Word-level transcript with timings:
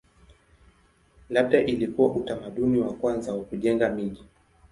Labda 1.29 1.61
ilikuwa 1.61 2.09
utamaduni 2.11 2.79
wa 2.79 2.93
kwanza 2.93 3.33
wa 3.33 3.43
kujenga 3.43 3.89
miji. 3.89 4.23